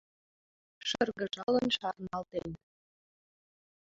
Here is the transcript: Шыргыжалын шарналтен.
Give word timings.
Шыргыжалын 0.87 1.67
шарналтен. 1.77 2.49